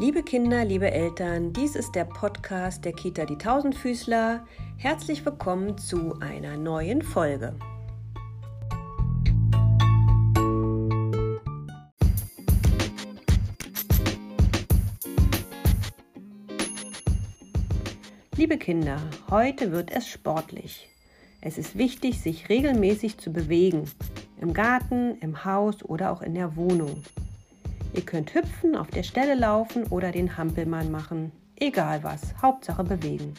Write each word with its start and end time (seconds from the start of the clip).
Liebe 0.00 0.22
Kinder, 0.22 0.64
liebe 0.64 0.92
Eltern, 0.92 1.52
dies 1.52 1.74
ist 1.74 1.96
der 1.96 2.04
Podcast 2.04 2.84
der 2.84 2.92
Kita 2.92 3.24
Die 3.24 3.36
Tausendfüßler. 3.36 4.46
Herzlich 4.76 5.26
willkommen 5.26 5.76
zu 5.76 6.14
einer 6.20 6.56
neuen 6.56 7.02
Folge. 7.02 7.56
Liebe 18.36 18.56
Kinder, 18.56 19.00
heute 19.30 19.72
wird 19.72 19.90
es 19.90 20.06
sportlich. 20.06 20.88
Es 21.40 21.58
ist 21.58 21.76
wichtig, 21.76 22.20
sich 22.20 22.48
regelmäßig 22.48 23.18
zu 23.18 23.32
bewegen. 23.32 23.90
Im 24.40 24.52
Garten, 24.52 25.18
im 25.18 25.44
Haus 25.44 25.84
oder 25.84 26.12
auch 26.12 26.22
in 26.22 26.34
der 26.34 26.54
Wohnung. 26.54 27.02
Ihr 27.94 28.02
könnt 28.02 28.34
hüpfen, 28.34 28.76
auf 28.76 28.88
der 28.88 29.02
Stelle 29.02 29.34
laufen 29.34 29.84
oder 29.84 30.12
den 30.12 30.36
Hampelmann 30.36 30.90
machen. 30.90 31.32
Egal 31.56 32.02
was, 32.04 32.34
Hauptsache 32.40 32.84
bewegen. 32.84 33.34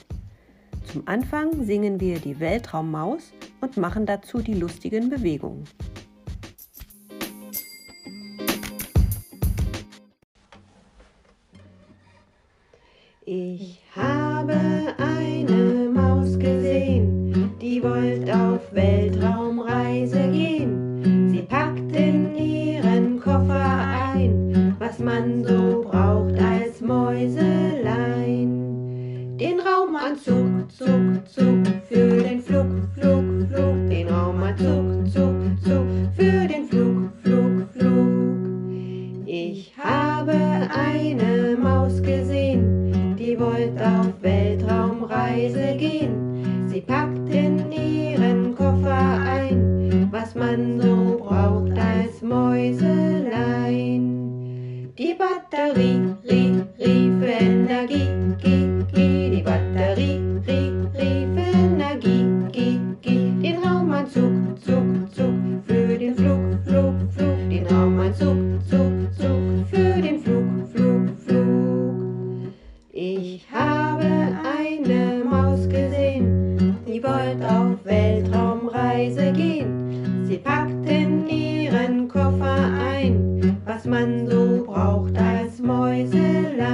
Zum 0.86 1.08
Anfang 1.08 1.66
singen 1.66 2.00
wir 2.00 2.20
die 2.20 2.40
Weltraummaus 2.40 3.32
und 3.62 3.78
machen 3.78 4.06
dazu 4.06 4.40
die 4.40 4.56
lustigen 4.56 5.10
Bewegungen. 5.10 5.66
Ich 13.26 13.80
habe 13.96 14.54
eine 14.54 15.09
Den 30.10 30.16
Raumanzug, 30.16 30.72
Zug, 30.72 31.28
Zug, 31.28 31.68
für 31.88 32.24
den 32.24 32.42
Flug, 32.42 32.66
Flug, 32.96 33.48
Flug. 33.48 33.90
Den 33.90 34.08
Raumanzug, 34.08 35.08
Zug, 35.08 35.36
Zug, 35.64 35.86
für 36.16 36.48
den 36.48 36.68
Flug, 36.68 37.12
Flug, 37.22 37.70
Flug. 37.74 38.76
Ich 39.28 39.72
habe 39.78 40.32
eine 40.32 41.56
Maus 41.58 42.02
gesehen, 42.02 43.16
die 43.20 43.40
wollte 43.40 43.86
auf 43.86 44.20
Weltraumreise 44.22 45.76
gehen. 45.78 46.68
Sie 46.70 46.82
packt 46.82 47.30
in 47.30 47.72
ihren 47.72 48.56
Koffer 48.56 49.22
ein, 49.22 50.08
was 50.10 50.34
man 50.34 50.82
so 50.82 51.20
braucht 51.20 51.78
als 51.78 52.24
Mäuselein. 52.24 53.30
Die 54.98 55.16
Batterie, 55.16 56.16
Flug, 67.12 67.50
den 67.50 67.66
Raumanzug, 67.68 68.38
Zug, 68.70 69.14
Zug, 69.18 69.68
für 69.70 70.02
den 70.02 70.20
Flug, 70.20 70.68
Flug, 70.74 71.10
Flug. 71.26 72.54
Ich 72.92 73.46
habe 73.52 74.06
eine 74.06 75.24
Maus 75.24 75.68
gesehen, 75.68 76.78
die 76.88 77.04
wollte 77.04 77.48
auf 77.50 77.84
Weltraumreise 77.86 79.32
gehen. 79.32 80.26
Sie 80.26 80.38
packt 80.38 80.90
in 80.90 81.28
ihren 81.28 82.08
Koffer 82.08 82.72
ein, 82.94 83.58
was 83.66 83.86
man 83.86 84.28
so 84.28 84.64
braucht 84.66 85.18
als 85.18 85.60
Mäuselein. 85.60 86.70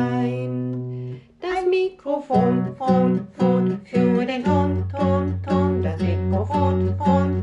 Das 1.39 1.65
Mikrofon, 1.69 2.75
Phon, 2.77 3.27
Phon, 3.37 3.79
für 3.85 4.25
den 4.25 4.43
Ton, 4.43 4.83
Ton, 4.91 5.39
Ton. 5.47 5.83
Das 5.83 5.99
Mikrofon, 6.01 6.95
Phon, 6.97 7.34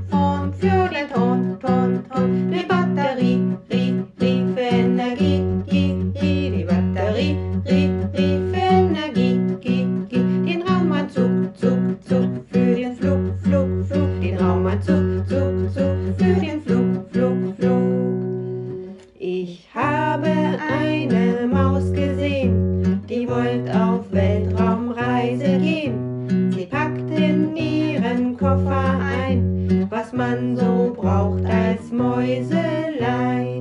man 30.33 30.57
so 30.57 30.95
braucht 30.97 31.45
als 31.45 31.93
Mäuselein. 31.93 33.53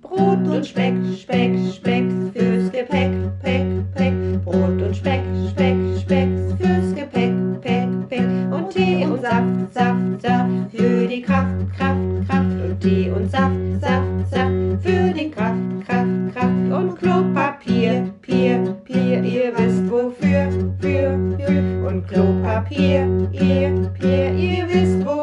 Brot 0.00 0.46
und 0.48 0.66
Speck, 0.66 0.94
Speck, 1.18 1.52
Speck 1.74 2.06
fürs 2.32 2.70
Gepäck, 2.72 3.12
Peck, 3.42 3.66
Peck. 3.94 4.14
Brot 4.44 4.80
und 4.82 4.96
Speck, 4.96 5.20
Speck, 5.50 5.76
Speck 6.00 6.28
fürs 6.58 6.94
Gepäck, 6.94 7.34
Peck, 7.60 7.88
Peck. 8.08 8.26
Und 8.50 8.70
Tee 8.70 9.04
und 9.04 9.20
Saft, 9.20 9.74
Saft, 9.74 10.22
Saft 10.22 10.70
für 10.70 11.06
die 11.06 11.20
Kraft, 11.22 11.72
Kraft, 11.76 12.28
Kraft. 12.28 12.56
Und 12.64 12.80
Tee 12.80 13.10
und 13.10 13.30
Saft, 13.30 13.54
Saft, 13.80 14.30
Saft 14.30 14.82
für 14.82 15.12
die 15.12 15.30
Kraft, 15.30 15.86
Kraft, 15.86 16.34
Kraft. 16.34 16.72
Und 16.72 16.96
Klopapier, 16.96 18.10
Pier, 18.22 18.76
Pier, 18.84 19.22
ihr 19.22 19.52
wisst 19.56 19.90
wofür, 19.90 20.50
für, 20.80 21.18
für. 21.38 21.88
Und 21.88 22.08
Klopapier, 22.08 23.06
ihr, 23.32 23.90
Pier, 23.98 24.32
ihr 24.34 24.68
wisst 24.68 25.04
wofür, 25.04 25.15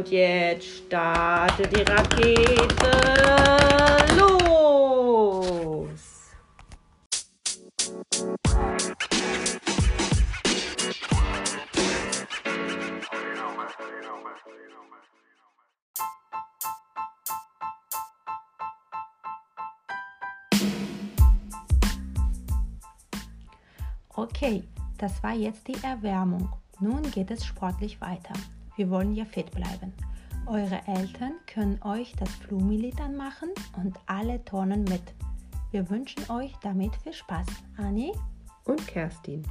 Und 0.00 0.10
jetzt 0.10 0.66
startet 0.86 1.76
die 1.76 1.82
Rakete 1.82 2.40
los! 4.16 5.90
Okay, 24.14 24.62
das 24.96 25.22
war 25.22 25.34
jetzt 25.34 25.68
die 25.68 25.76
Erwärmung. 25.82 26.48
Nun 26.80 27.02
geht 27.10 27.30
es 27.30 27.44
sportlich 27.44 28.00
weiter. 28.00 28.32
Wir 28.80 28.88
wollen 28.88 29.12
ja 29.12 29.26
fit 29.26 29.50
bleiben. 29.50 29.92
Eure 30.46 30.80
Eltern 30.86 31.34
können 31.46 31.78
euch 31.82 32.14
das 32.18 32.30
Flumilied 32.36 32.98
anmachen 32.98 33.50
und 33.76 34.00
alle 34.06 34.42
turnen 34.46 34.84
mit. 34.84 35.02
Wir 35.70 35.90
wünschen 35.90 36.30
euch 36.30 36.54
damit 36.62 36.96
viel 36.96 37.12
Spaß. 37.12 37.46
Anni? 37.76 38.14
Und 38.64 38.86
Kerstin. 38.86 39.42